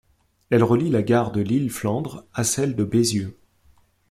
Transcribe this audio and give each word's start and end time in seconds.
Elle 0.49 0.63
relie 0.63 0.89
la 0.89 1.03
gare 1.03 1.31
de 1.31 1.41
Lille-Flandres 1.41 2.23
à 2.33 2.43
celle 2.43 2.75
de 2.75 2.83
Baisieux. 2.83 3.37